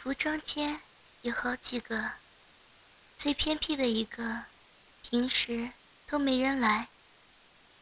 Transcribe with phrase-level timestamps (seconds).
[0.00, 0.80] 服装间
[1.22, 2.12] 有好几个，
[3.16, 4.44] 最偏僻的一个，
[5.02, 5.72] 平时
[6.06, 6.86] 都没人来。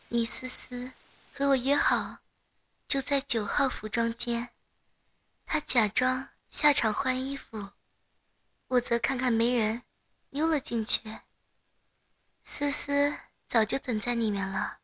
[0.09, 0.93] 倪思思
[1.35, 2.17] 和我约好，
[2.89, 4.49] 就在九号服装间。
[5.45, 7.69] 她假装下场换衣服，
[8.69, 9.83] 我则看看没人，
[10.31, 11.19] 溜了进去。
[12.43, 13.15] 思思
[13.47, 14.79] 早就等在里面了，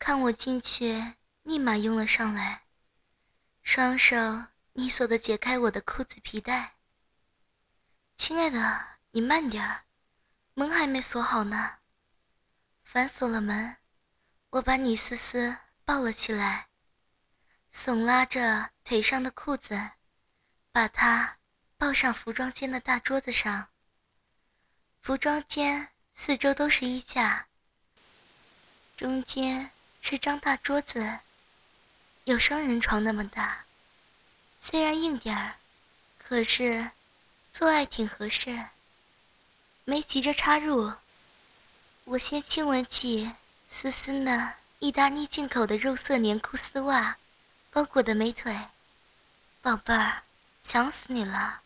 [0.00, 1.14] 看我进去，
[1.44, 2.64] 立马拥了上来，
[3.62, 4.46] 双手。
[4.76, 6.74] 你锁的解开我的裤子皮带，
[8.16, 9.84] 亲爱的，你慢点儿，
[10.54, 11.76] 门还没锁好呢。
[12.82, 13.76] 反锁了门，
[14.50, 16.66] 我把你思思抱了起来，
[17.72, 19.90] 耸拉着腿上的裤子，
[20.72, 21.38] 把她
[21.78, 23.68] 抱上服装间的大桌子上。
[25.02, 27.46] 服装间四周都是衣架，
[28.96, 29.70] 中间
[30.00, 31.20] 是张大桌子，
[32.24, 33.64] 有双人床那么大。
[34.66, 35.56] 虽然硬点儿，
[36.16, 36.90] 可是
[37.52, 38.64] 做爱挺合适。
[39.84, 40.90] 没急着插入，
[42.04, 43.30] 我先亲吻起
[43.68, 47.18] 丝丝那意大利进口的肉色连裤丝袜
[47.70, 48.58] 包裹的美腿。
[49.60, 50.22] 宝贝儿，
[50.62, 51.60] 想死你了，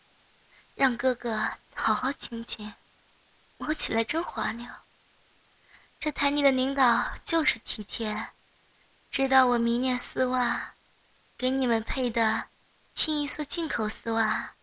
[0.75, 2.73] 让哥哥好好亲亲，
[3.57, 4.67] 摸起来真滑溜。
[6.01, 8.27] 这台里的领导就是体贴，
[9.09, 10.73] 知道我迷恋丝袜，
[11.37, 12.49] 给你们配的。
[12.99, 14.55] 清一色进口丝袜，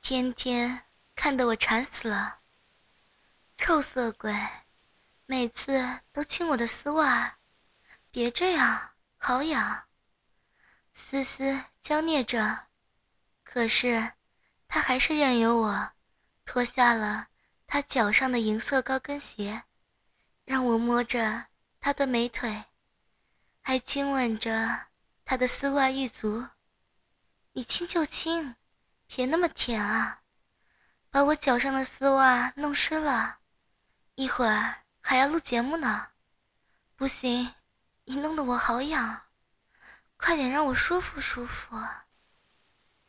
[0.00, 2.38] 天天看得我馋死了。
[3.58, 4.34] 臭色鬼，
[5.26, 7.36] 每次都亲我的丝袜，
[8.10, 9.82] 别这样，好痒。
[10.94, 12.68] 思思娇孽着，
[13.44, 14.12] 可是
[14.66, 15.90] 他还是任由我
[16.46, 17.28] 脱下了
[17.66, 19.64] 他脚上的银色高跟鞋，
[20.46, 22.64] 让我摸着他的美腿，
[23.60, 24.86] 还亲吻着
[25.26, 26.48] 他的丝袜玉足。
[27.52, 28.54] 你亲就亲，
[29.08, 30.22] 别那么甜啊！
[31.10, 33.38] 把我脚上的丝袜弄湿了，
[34.14, 36.08] 一会儿还要录节目呢。
[36.94, 37.52] 不行，
[38.04, 39.22] 你弄得我好痒，
[40.16, 41.76] 快点让我舒服舒服。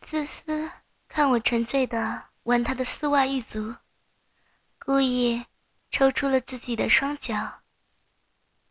[0.01, 0.71] 思思
[1.07, 3.75] 看我沉醉的玩她的丝袜玉足，
[4.79, 5.45] 故意
[5.91, 7.61] 抽出了自己的双脚。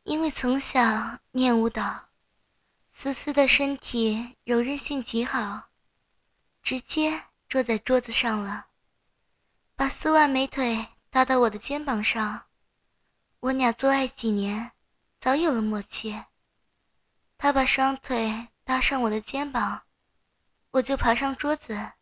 [0.03, 2.10] 因为从小练舞蹈。
[3.03, 5.71] 思思的身体柔韧性极好，
[6.63, 8.67] 直接坐在桌子上了，
[9.75, 12.43] 把丝袜美腿搭到我的肩膀上。
[13.41, 14.73] 我俩做爱几年，
[15.19, 16.25] 早有了默契。
[17.39, 19.81] 他把双腿搭上我的肩膀，
[20.71, 21.93] 我就爬上桌子，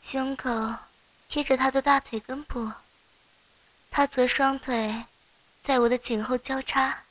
[0.00, 0.52] 胸口
[1.28, 2.70] 贴着他的大腿根部，
[3.90, 5.04] 他则双腿
[5.64, 7.02] 在我的颈后交叉。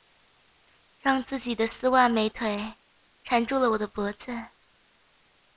[1.02, 2.74] 让自己的丝袜美腿
[3.24, 4.44] 缠住了我的脖子，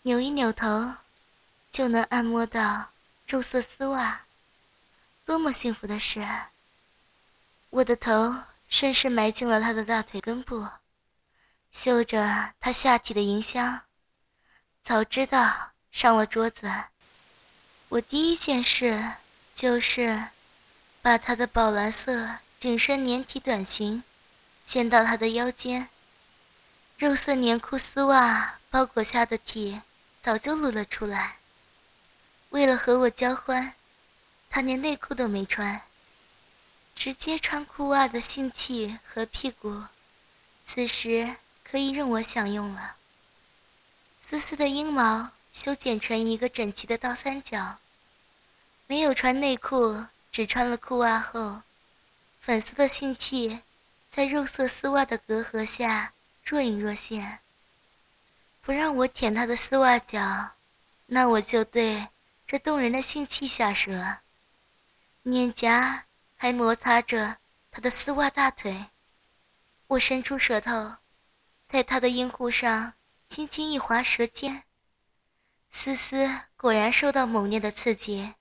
[0.04, 0.96] 扭一扭头，
[1.72, 2.92] 就能按摩到
[3.28, 4.22] 肉色丝袜，
[5.26, 6.26] 多么幸福的事！
[7.70, 8.36] 我的头
[8.70, 10.68] 顺势埋进了他的大腿根部，
[11.72, 13.82] 嗅着他下体的银香。
[14.84, 16.72] 早知道上了桌子，
[17.90, 19.14] 我第一件事
[19.56, 20.26] 就是
[21.02, 24.04] 把他的宝蓝色紧身连体短裙。
[24.66, 25.90] 掀到他的腰间，
[26.98, 29.82] 肉色棉裤丝袜包裹下的体
[30.22, 31.38] 早就露了出来。
[32.50, 33.74] 为了和我交欢，
[34.50, 35.82] 他连内裤都没穿，
[36.96, 39.84] 直接穿裤袜的性器和屁股，
[40.66, 42.96] 此时可以任我享用了。
[44.26, 47.78] 丝丝的阴毛修剪成一个整齐的倒三角，
[48.88, 51.62] 没有穿内裤，只穿了裤袜后，
[52.42, 53.60] 粉色的性器。
[54.16, 56.14] 在肉色丝袜的隔阂下
[56.44, 57.40] 若隐若现。
[58.62, 60.52] 不让我舔他的丝袜脚，
[61.08, 62.10] 那我就对
[62.46, 64.18] 这动人的性器下舌。
[65.24, 67.38] 脸颊还摩擦着
[67.72, 68.86] 他的丝袜大腿，
[69.88, 70.98] 我伸出舌头，
[71.66, 72.94] 在他的阴户上
[73.30, 74.62] 轻轻一划舌尖。
[75.72, 78.36] 思思果然受到猛烈的刺激，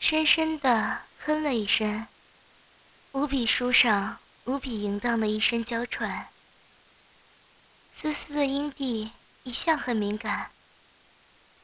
[0.00, 2.06] 深深的哼了一声，
[3.12, 4.18] 无比舒爽。
[4.44, 6.28] 无比淫荡的一声娇喘，
[7.96, 9.10] 丝丝的阴蒂
[9.42, 10.50] 一向很敏感。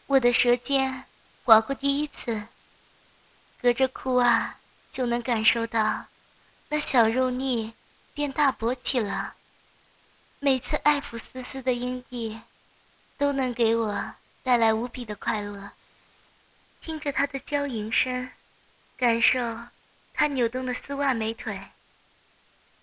[0.07, 1.05] 我的舌尖
[1.45, 2.45] 划过第一次，
[3.61, 4.57] 隔着裤袜
[4.91, 6.07] 就能感受到
[6.71, 7.75] 那小肉腻
[8.15, 9.35] 变大勃起了。
[10.39, 12.41] 每次爱抚丝丝的阴蒂，
[13.19, 15.73] 都能给我带来无比的快乐。
[16.81, 18.31] 听着她的娇吟声，
[18.97, 19.39] 感受
[20.15, 21.61] 她扭动的丝袜美腿。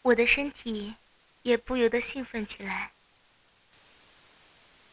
[0.02, 0.96] 我的身体
[1.42, 2.92] 也不由得兴奋起来，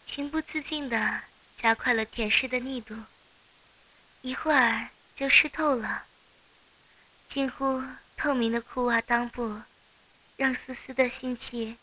[0.05, 1.23] 情不自禁地
[1.57, 2.95] 加快了舔舐的力度，
[4.23, 6.07] 一会儿就湿透了。
[7.29, 7.83] 近乎
[8.17, 9.63] 透明的裤袜裆部，
[10.37, 11.79] 让丝丝的性气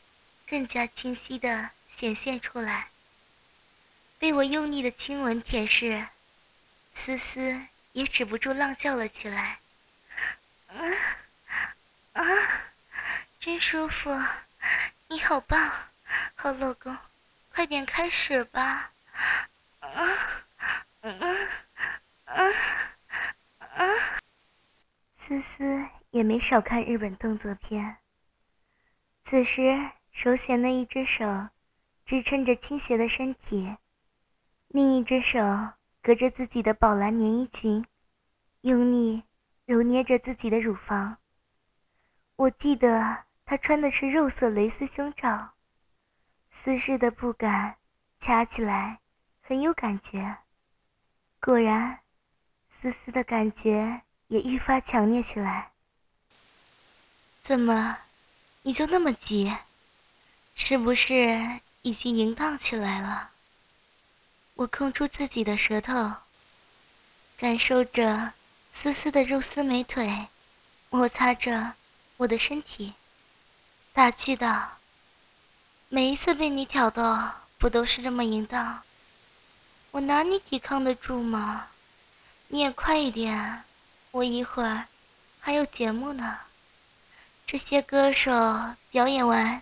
[0.47, 2.89] 更加清晰地显现出来。
[4.19, 6.07] 被我用力的亲吻舔舐，
[6.93, 9.59] 丝丝也止不住浪叫了起来。
[10.67, 10.77] 啊
[12.13, 12.23] 啊，
[13.41, 14.11] 真舒服！
[15.07, 15.71] 你好棒，
[16.35, 16.95] 好老公，
[17.51, 18.91] 快点开始吧！
[19.79, 19.89] 啊
[20.99, 21.19] 嗯
[22.25, 22.37] 啊
[23.77, 23.85] 啊！
[25.15, 27.97] 思思也没少看日本动作片。
[29.23, 31.49] 此时，手闲的一只手
[32.05, 33.75] 支撑着倾斜的身体，
[34.67, 35.39] 另一只手
[36.03, 37.83] 隔着自己的宝蓝连衣裙，
[38.61, 39.23] 用力
[39.65, 41.17] 揉捏着自己的乳房。
[42.35, 45.55] 我记得她穿的是肉色蕾丝胸罩，
[46.49, 47.75] 丝质的布感
[48.17, 49.01] 掐起来
[49.41, 50.37] 很有感觉。
[51.41, 51.99] 果然，
[52.69, 55.73] 丝丝的感觉也愈发强烈起来。
[57.43, 57.97] 怎么，
[58.61, 59.53] 你就那么急？
[60.55, 63.31] 是不是已经淫荡起来了？
[64.53, 66.13] 我空出自己的舌头，
[67.35, 68.31] 感受着
[68.71, 70.27] 丝丝的肉丝美腿，
[70.89, 71.73] 摩擦着。
[72.15, 72.93] 我的身体，
[73.93, 74.77] 打趣道
[75.89, 77.03] ：“每一次被你挑逗，
[77.57, 78.81] 不都是这么淫荡？
[79.91, 81.67] 我拿你抵抗得住吗？
[82.47, 83.63] 你也快一点，
[84.11, 84.85] 我一会儿
[85.41, 86.39] 还有节目呢。
[87.45, 88.31] 这些歌手
[88.91, 89.61] 表演完，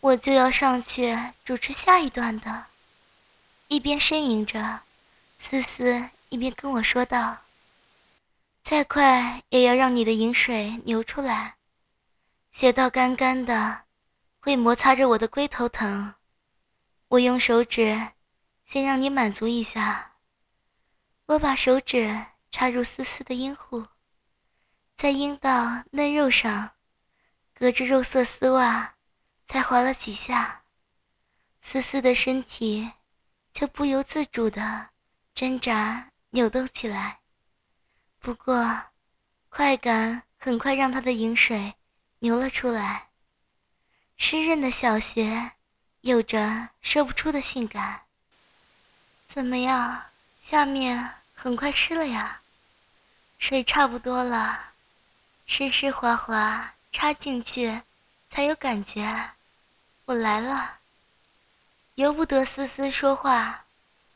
[0.00, 2.66] 我就要上去主持下一段的。”
[3.68, 4.80] 一边呻吟着，
[5.38, 7.38] 思思一边跟我说道
[8.62, 11.54] ：“再快也要让你的饮水流出来。”
[12.50, 13.84] 血道干干的，
[14.40, 16.14] 会摩擦着我的龟头疼。
[17.08, 18.08] 我用手指
[18.64, 20.16] 先让你满足一下。
[21.26, 23.86] 我把手指插入丝丝的阴户，
[24.96, 26.72] 在阴道嫩肉上，
[27.54, 28.96] 隔着肉色丝袜，
[29.46, 30.62] 才划了几下，
[31.60, 32.90] 丝丝的身体
[33.52, 34.90] 就不由自主的
[35.34, 37.20] 挣扎扭动起来。
[38.18, 38.82] 不过，
[39.48, 41.74] 快感很快让他的饮水。
[42.20, 43.08] 流了出来，
[44.18, 45.52] 湿润的小穴
[46.02, 48.02] 有着说不出的性感。
[49.26, 50.02] 怎么样，
[50.38, 52.42] 下面很快湿了呀？
[53.38, 54.72] 水差不多了，
[55.46, 57.80] 湿湿滑滑，插进去
[58.28, 59.30] 才有感觉。
[60.04, 60.76] 我来了。
[61.94, 63.64] 由不得思思说话，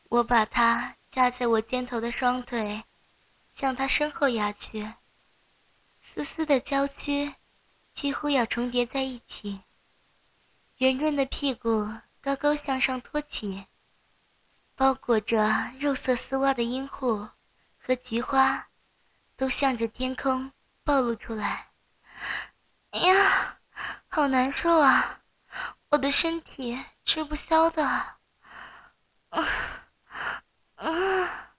[0.09, 2.83] 我把她架在我肩头的双腿
[3.57, 4.93] 向她身后压去。
[6.13, 7.33] 思思的娇躯。
[7.95, 9.61] 几乎要重叠在一起，
[10.79, 11.89] 圆润的屁股
[12.19, 13.67] 高高向上托起，
[14.75, 17.29] 包裹着肉色丝袜的阴户
[17.77, 18.67] 和菊花，
[19.37, 20.51] 都向着天空
[20.83, 21.71] 暴露出来。
[22.91, 23.59] 哎呀，
[24.07, 25.21] 好难受啊！
[25.87, 27.87] 我的身体吃不消的。
[27.87, 28.17] 啊
[30.75, 31.55] 啊！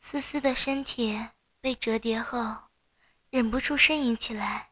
[0.00, 1.28] 思思的身体
[1.60, 2.56] 被折叠后，
[3.28, 4.70] 忍不住呻吟起来。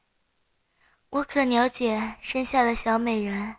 [1.14, 3.55] 我可了解生下的小美人，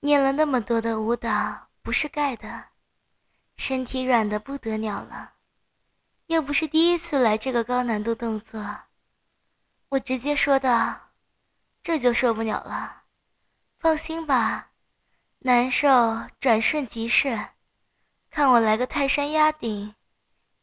[0.00, 2.64] 练了那么多的舞蹈不是盖的，
[3.56, 5.34] 身体软的不得了了。
[6.26, 8.80] 又不是第一次来这个高难度动作，
[9.90, 11.12] 我直接说道
[11.80, 13.04] ：“这就受不了了。”
[13.78, 14.72] 放心吧，
[15.38, 17.50] 难受转瞬即逝。
[18.30, 19.94] 看我来个泰山压顶，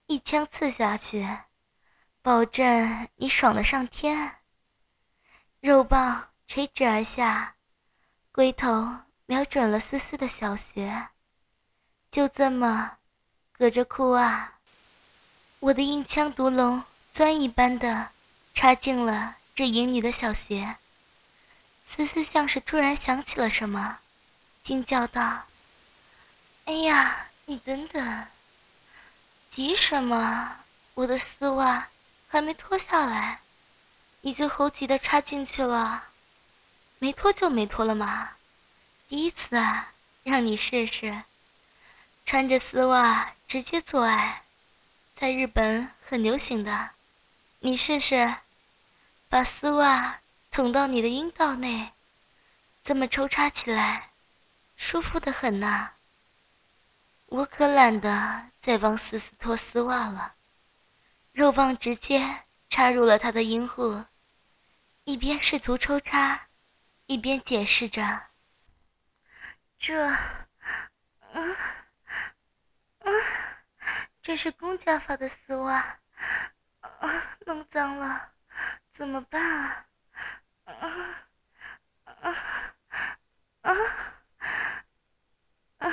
[0.07, 1.25] 一枪刺下去，
[2.21, 4.39] 保证你爽的上天。
[5.65, 7.55] 肉棒垂直而下，
[8.31, 11.07] 龟头瞄准了思思的小穴，
[12.11, 12.97] 就这么
[13.51, 14.53] 隔着裤袜，
[15.59, 18.09] 我的硬枪毒龙钻一般的
[18.53, 20.75] 插进了这淫女的小穴。
[21.89, 23.97] 思思像是突然想起了什么，
[24.61, 25.45] 惊叫道
[26.65, 28.27] ：“哎呀，你等等，
[29.49, 30.57] 急什么？
[30.93, 31.87] 我的丝袜
[32.27, 33.39] 还没脱下来。”
[34.25, 36.05] 你就猴急的插进去了，
[36.97, 38.31] 没脱就没脱了嘛，
[39.07, 41.21] 第一次啊，让你试试，
[42.25, 44.41] 穿着丝袜直接做爱，
[45.13, 46.89] 在日本很流行的，
[47.59, 48.37] 你试试，
[49.29, 51.91] 把丝袜捅到你的阴道内，
[52.83, 54.09] 这么抽插起来，
[54.75, 55.91] 舒服的很呐。
[57.27, 60.33] 我可懒得再帮思思脱丝袜了，
[61.31, 64.03] 肉棒直接插入了他的阴户。
[65.05, 66.47] 一边试图抽插，
[67.05, 68.29] 一边解释着
[69.77, 69.93] ：“这，
[71.31, 71.55] 嗯，
[74.21, 75.99] 这是公家发的丝袜，
[76.79, 78.33] 啊，弄脏了，
[78.91, 79.41] 怎么办
[80.63, 80.73] 啊？
[82.03, 82.75] 啊啊
[83.61, 83.71] 啊
[85.77, 85.89] 啊！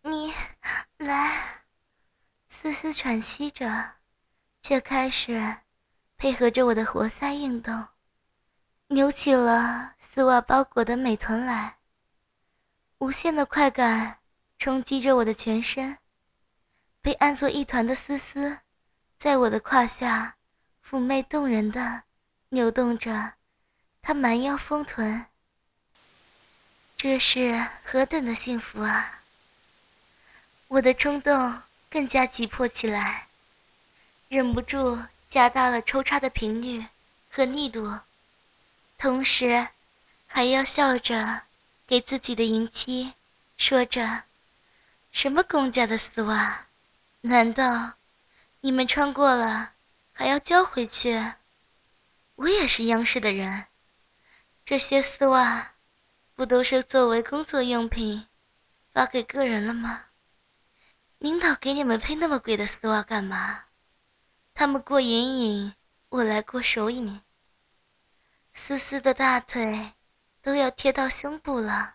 [0.00, 0.34] 你
[0.96, 1.66] 来，
[2.48, 3.96] 丝丝喘息着，
[4.62, 5.58] 却开始
[6.16, 7.86] 配合着我的活塞运动，
[8.88, 11.76] 扭起了丝袜包裹的美臀来。
[12.98, 14.18] 无限的快感
[14.58, 15.98] 冲击着我的全身，
[17.02, 18.58] 被按作一团的丝丝，
[19.18, 20.36] 在我的胯下
[20.86, 22.02] 妩媚动人的
[22.50, 23.32] 扭动着，
[24.00, 25.26] 她蛮腰丰臀。
[26.96, 29.20] 这是何等的幸福啊！
[30.68, 31.60] 我的冲动
[31.90, 33.26] 更加急迫起来，
[34.28, 34.98] 忍不住
[35.28, 36.86] 加大了抽插的频率
[37.30, 37.98] 和力度，
[39.04, 39.68] 同时
[40.26, 41.42] 还要笑着。
[41.86, 43.12] 给自己的迎妻
[43.58, 44.22] 说着
[45.12, 46.64] ：“什么公家的丝袜？
[47.20, 47.92] 难道
[48.62, 49.72] 你们穿过了
[50.14, 51.34] 还要交回去？
[52.36, 53.66] 我也是央视的人，
[54.64, 55.72] 这些丝袜
[56.34, 58.26] 不都是作为工作用品
[58.94, 60.04] 发给个人了吗？
[61.18, 63.64] 领导给你们配那么贵的丝袜干嘛？
[64.54, 65.74] 他们过眼瘾，
[66.08, 67.20] 我来过手瘾。
[68.54, 69.92] 丝丝的大腿。”
[70.44, 71.94] 都要贴到胸部了，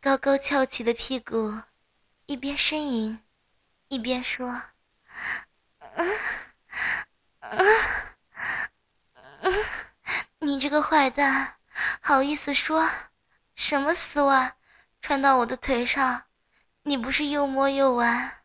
[0.00, 1.60] 高高翘起的屁股，
[2.24, 3.22] 一边呻吟，
[3.88, 4.62] 一边说
[10.38, 11.56] ：“你这个坏蛋，
[12.00, 12.90] 好意思说
[13.54, 14.56] 什么丝袜
[15.02, 16.22] 穿到我的腿上？
[16.84, 18.38] 你不是又摸又玩？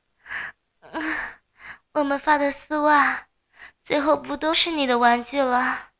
[1.93, 3.27] 我们发的丝袜，
[3.85, 5.91] 最后不都是你的玩具了？”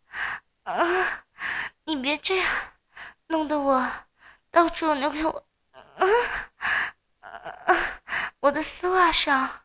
[0.65, 1.24] 啊
[1.84, 2.48] 你别这样，
[3.27, 3.91] 弄得我
[4.50, 5.45] 到处扭给我，
[8.39, 9.62] 我的丝袜上，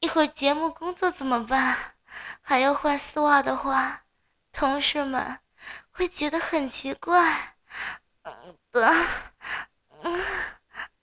[0.00, 1.94] 一会儿节目工作怎么办？
[2.40, 4.02] 还要换丝袜的话，
[4.50, 5.38] 同事们
[5.90, 7.54] 会觉得很奇怪。
[8.72, 8.94] 的，
[10.02, 10.24] 嗯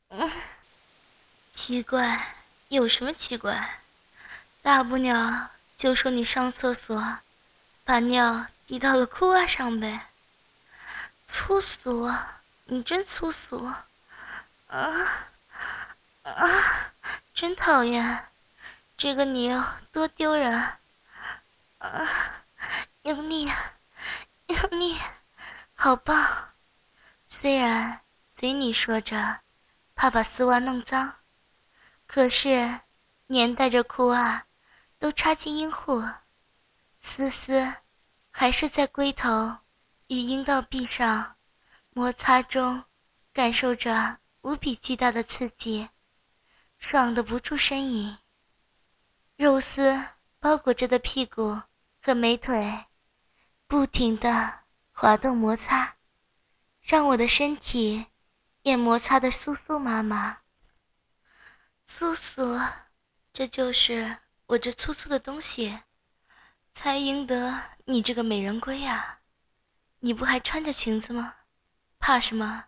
[0.09, 0.31] 嗯，
[1.53, 2.35] 奇怪，
[2.69, 3.81] 有什么奇怪？
[4.63, 7.19] 大不了就说你上厕所，
[7.83, 10.07] 把尿滴到了裤袜上呗。
[11.25, 12.13] 粗俗，
[12.65, 13.65] 你真粗俗，
[14.67, 15.29] 啊
[16.23, 16.93] 啊，
[17.33, 18.25] 真讨厌，
[18.97, 19.49] 这个你
[19.93, 20.53] 多丢人，
[21.77, 22.43] 啊，
[23.03, 23.49] 用力，
[24.47, 24.99] 用力，
[25.73, 26.49] 好棒！
[27.29, 28.01] 虽然
[28.35, 29.39] 嘴里说着
[29.95, 31.15] 怕把丝袜弄脏，
[32.05, 32.81] 可是
[33.29, 34.45] 粘带着裤袜
[34.99, 36.03] 都插进阴户，
[36.99, 37.73] 丝丝
[38.39, 39.57] 还是在龟头。
[40.09, 41.37] 与阴道壁上
[41.89, 42.83] 摩擦中，
[43.33, 45.89] 感受着无比巨大的刺激，
[46.77, 48.15] 爽的不住呻吟。
[49.37, 50.05] 肉丝
[50.37, 51.59] 包裹着的屁股
[51.99, 52.85] 和美腿，
[53.65, 54.59] 不停的
[54.91, 55.95] 滑动摩擦，
[56.79, 58.05] 让我的身体
[58.61, 60.37] 也摩擦的酥酥麻麻。
[61.89, 62.63] 酥酥，
[63.33, 65.79] 这就是我这粗粗的东西，
[66.75, 69.19] 才赢得你这个美人归呀！
[69.99, 71.35] 你不还穿着裙子吗？
[71.99, 72.65] 怕什么？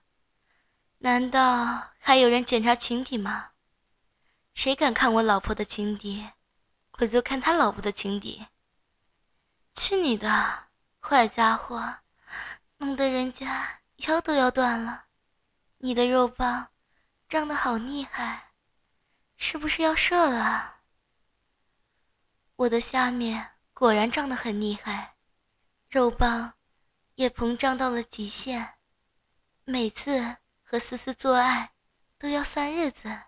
[0.99, 3.51] 难道还有人检查裙底吗？
[4.53, 6.29] 谁敢看我老婆的裙底，
[6.99, 8.47] 我就看他老婆的裙底。
[9.73, 10.69] 去你的，
[11.01, 11.97] 坏家伙，
[12.77, 15.07] 弄得人家腰都要断了。
[15.79, 16.69] 你的肉棒
[17.27, 18.53] 胀得好厉害，
[19.35, 20.77] 是不是要射了？
[22.55, 25.15] 我的下面果然胀得很厉害，
[25.87, 26.55] 肉棒。
[27.15, 28.73] 也膨胀到了极限，
[29.63, 31.71] 每次和思思做爱
[32.17, 33.21] 都要算日子。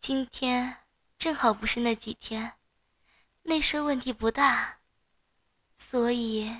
[0.00, 0.78] 今天
[1.18, 2.54] 正好不是那几天，
[3.42, 4.78] 内射问题不大，
[5.76, 6.54] 所以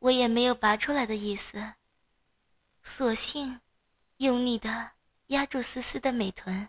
[0.00, 1.72] 我也没有拔出来的意思，
[2.82, 3.60] 索性
[4.18, 4.92] 用力的
[5.28, 6.68] 压住思思的美臀，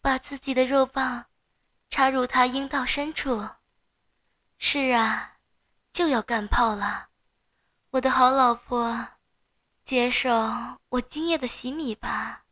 [0.00, 1.26] 把自己的肉棒
[1.88, 3.48] 插入她阴道深处。
[4.58, 5.34] 是啊，
[5.92, 7.08] 就要干炮了。
[7.90, 9.08] 我的好老婆，
[9.86, 10.30] 接受
[10.88, 12.42] 我今夜的洗礼吧。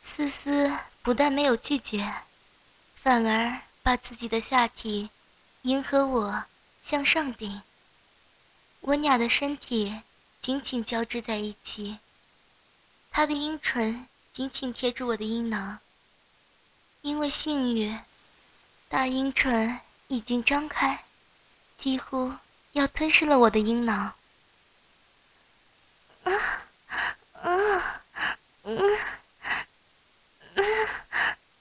[0.00, 2.12] 思思不但没有拒绝，
[2.96, 5.08] 反而把自己的下体
[5.62, 6.44] 迎合我
[6.82, 7.62] 向上顶。
[8.80, 10.02] 我俩的身体
[10.40, 11.98] 紧紧交织在一起，
[13.10, 15.78] 她的阴唇紧紧贴住我的阴囊。
[17.02, 17.98] 因为性欲，
[18.88, 21.04] 大阴唇已经张开，
[21.78, 22.32] 几乎。
[22.72, 24.12] 要吞噬了我的阴囊。
[26.24, 26.32] 啊
[27.32, 28.02] 啊
[28.64, 28.76] 嗯
[30.54, 30.60] 啊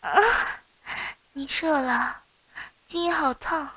[0.01, 0.61] 啊！
[1.31, 2.23] 你射了，
[2.85, 3.69] 今夜好烫，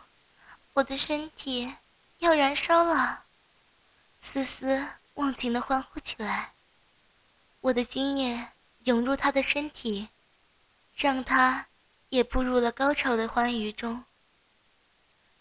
[0.73, 1.73] 我的身体
[2.19, 3.23] 要燃烧了。
[4.21, 4.85] 思思
[5.15, 6.51] 忘情的欢呼起来，
[7.61, 8.49] 我的精液
[8.83, 10.09] 涌入他的身体，
[10.97, 11.67] 让他
[12.09, 14.05] 也步入了高潮的欢愉中。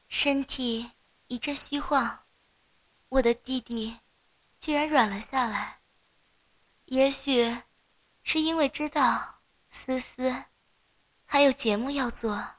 [0.08, 0.92] 身体
[1.28, 2.26] 一阵虚晃，
[3.10, 4.00] 我的弟弟
[4.60, 5.80] 居然软了下来。
[6.86, 7.62] 也许
[8.24, 10.46] 是因为知道思思
[11.26, 12.56] 还有节目要做，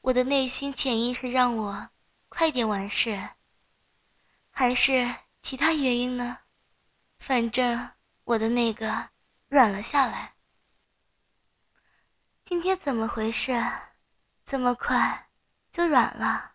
[0.00, 1.90] 我的内心潜意识让我
[2.28, 3.30] 快点完事。
[4.50, 6.38] 还是其他原因呢？
[7.18, 7.90] 反正
[8.24, 9.10] 我的那个
[9.48, 10.34] 软了下来。
[12.44, 13.52] 今天怎么回事？
[14.44, 15.30] 这么快
[15.72, 16.52] 就软了？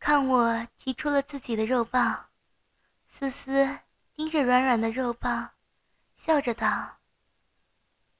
[0.00, 2.30] 看我提出了自己的肉棒，
[3.06, 3.78] 思思
[4.14, 5.50] 盯着软软的肉棒，
[6.14, 6.98] 笑着道：“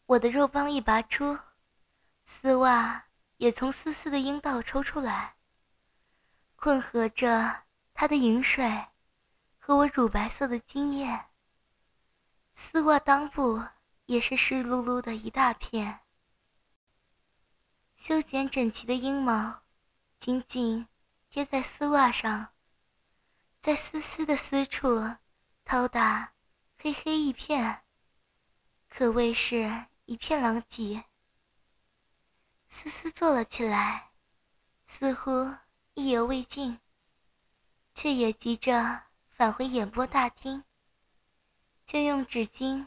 [0.07, 1.39] 我的肉棒一拔出，
[2.25, 3.07] 丝袜
[3.39, 5.35] 也从思思的阴道抽出来，
[6.55, 7.65] 混合着。”
[7.99, 8.89] 他的饮水
[9.59, 11.29] 和我乳白色的精液，
[12.53, 13.65] 丝袜裆部
[14.05, 16.01] 也是湿漉漉的一大片。
[18.07, 19.63] 修剪整齐的阴毛
[20.21, 20.87] 紧紧
[21.29, 22.55] 贴在丝袜上，
[23.61, 25.17] 在丝丝的丝处
[25.65, 26.33] 掏打，
[26.79, 27.83] 黑黑一片，
[28.89, 31.07] 可谓是一片狼藉。
[32.69, 34.13] 丝丝坐了起来，
[34.85, 35.57] 似乎
[35.95, 36.79] 意犹未尽。
[37.93, 40.63] 却也急着返回演播大厅，
[41.85, 42.87] 就用纸巾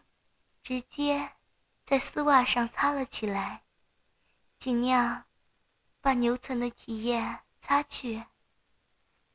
[0.63, 1.33] 直接
[1.83, 3.65] 在丝袜上擦了起来，
[4.59, 5.23] 尽量
[6.01, 8.25] 把留存的体液擦去。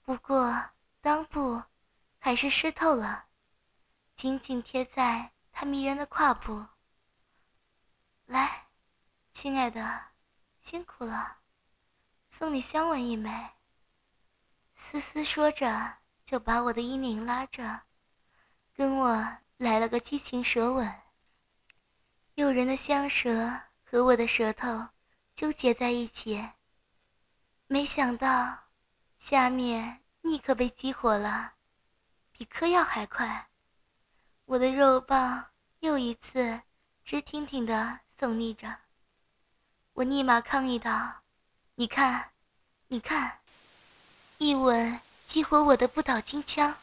[0.03, 0.71] 不过
[1.03, 1.63] 裆部
[2.19, 3.25] 还是湿透了，
[4.15, 6.67] 紧紧贴在他迷人的胯部。
[8.27, 8.67] 来，
[9.33, 10.09] 亲爱的，
[10.61, 11.39] 辛苦了，
[12.29, 13.51] 送你香吻一枚。
[14.75, 17.83] 思思说着，就把我的衣领拉着，
[18.75, 21.01] 跟我来了个激情舌吻。
[22.35, 24.89] 诱人的香舌和我的舌头
[25.35, 26.49] 纠结在一起，
[27.67, 28.57] 没想到
[29.19, 31.55] 下面立刻被激活了，
[32.31, 33.49] 比嗑药还快。
[34.45, 35.47] 我的肉棒
[35.81, 36.61] 又一次
[37.05, 38.77] 直挺挺地耸立着，
[39.95, 41.23] 我立马抗议道
[41.75, 42.31] ：“你看，
[42.89, 43.41] 你看。”
[44.39, 46.77] 一吻激活我的不倒金枪，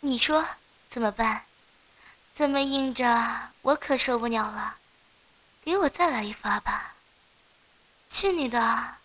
[0.00, 0.46] 你说
[0.88, 1.44] 怎么办？
[2.34, 4.76] 这么硬着，我可受不了了。
[5.62, 6.94] 给我再来一发吧！
[8.10, 8.96] 去你的！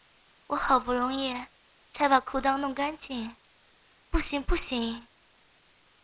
[0.48, 1.46] 我好不容易
[1.94, 3.36] 才把裤裆弄干净，
[4.10, 5.06] 不行不行！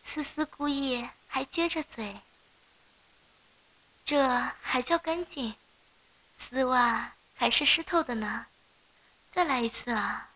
[0.04, 2.22] 思思故意还撅着嘴，
[4.06, 4.28] 这
[4.62, 5.56] 还叫干净？
[6.38, 8.46] 丝袜还是湿透的呢，
[9.32, 10.30] 再来一次啊！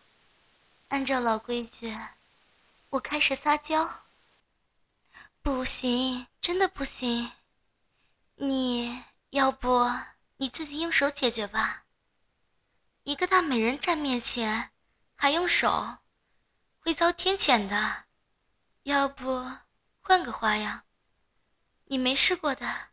[0.88, 1.96] 按照老规矩，
[2.90, 4.02] 我开始撒娇。
[5.40, 7.30] 不行，真的不行。
[8.34, 9.88] 你要不
[10.36, 11.84] 你自己用手解决吧。
[13.06, 14.70] 一个大美人站面前，
[15.14, 15.98] 还用手，
[16.80, 18.06] 会遭天谴的。
[18.82, 19.48] 要不
[20.00, 20.82] 换个花样？
[21.84, 22.88] 你没试过的，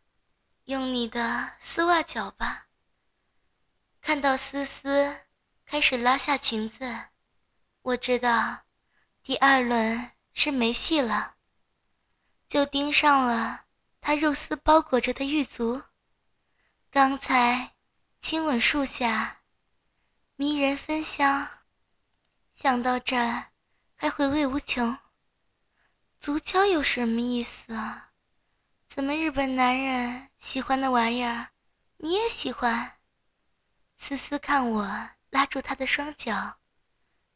[0.66, 2.68] 用你的丝袜脚吧。
[4.00, 5.22] 看到思思
[5.66, 7.06] 开始拉下裙子。
[7.82, 8.60] 我知道，
[9.20, 11.34] 第二轮是没戏了，
[12.48, 13.64] 就盯上了
[14.00, 15.82] 她肉丝包裹着的玉足。
[16.92, 17.72] 刚才
[18.20, 19.40] 亲吻树下，
[20.36, 21.48] 迷人芬香，
[22.60, 23.16] 想到这
[23.94, 24.98] 还回味无穷。
[26.20, 28.10] 足交有什么意思啊？
[28.88, 31.50] 怎么日本男人喜欢的玩意儿，
[31.98, 32.96] 你也喜欢？
[33.96, 36.56] 思思看我拉住他的双脚。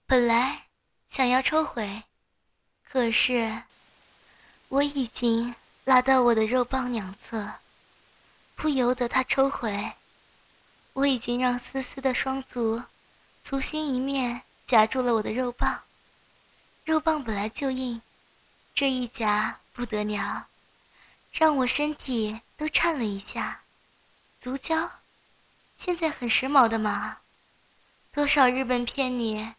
[0.05, 0.67] 本来
[1.09, 2.03] 想要抽回，
[2.83, 3.63] 可是
[4.67, 7.49] 我已经拉到我的肉棒两侧，
[8.57, 9.93] 不由得他抽回。
[10.99, 12.83] 我已经让思思的双足
[13.45, 15.85] 足心一面夹住了我的肉棒，
[16.85, 18.03] 肉棒本来就硬，
[18.75, 20.49] 这一夹不得了，
[21.31, 23.61] 让我身体都颤了一下。
[24.41, 24.91] 足胶，
[25.77, 27.19] 现在很时髦的嘛，
[28.11, 29.55] 多少日本片里。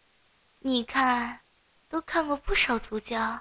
[0.58, 1.40] 你看，
[1.88, 3.40] 都看过不少足胶，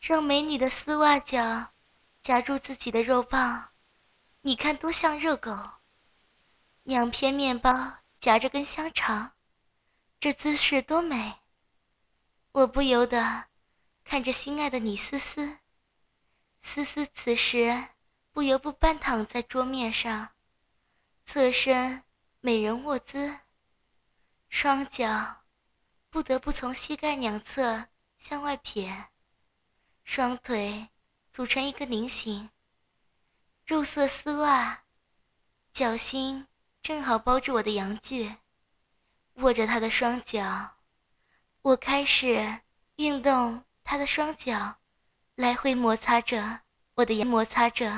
[0.00, 1.66] 让美女的丝袜脚
[2.22, 3.70] 夹住自己的肉棒，
[4.42, 5.79] 你看多像热狗。
[6.90, 9.34] 两片面包夹着根香肠，
[10.18, 11.36] 这姿势多美。
[12.50, 13.44] 我不由得
[14.02, 15.58] 看着心爱的李思思，
[16.60, 17.90] 思思此时
[18.32, 20.30] 不由不半躺在桌面上，
[21.24, 22.02] 侧身
[22.40, 23.38] 美人卧姿，
[24.48, 25.44] 双脚
[26.08, 27.86] 不得不从膝盖两侧
[28.18, 29.10] 向外撇，
[30.02, 30.88] 双腿
[31.30, 32.50] 组成一个菱形，
[33.64, 34.82] 肉色丝袜，
[35.72, 36.48] 脚心
[36.82, 38.36] 正好包住我的阳具，
[39.34, 40.76] 握着他的双脚，
[41.62, 42.60] 我开始
[42.96, 44.76] 运动他的双脚，
[45.34, 46.60] 来回摩擦着
[46.94, 47.86] 我的摩擦着